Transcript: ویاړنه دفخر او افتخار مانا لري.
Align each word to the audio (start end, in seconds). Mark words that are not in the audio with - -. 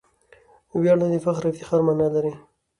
ویاړنه 0.79 1.07
دفخر 1.13 1.43
او 1.45 1.51
افتخار 1.53 1.79
مانا 1.85 2.07
لري. 2.15 2.33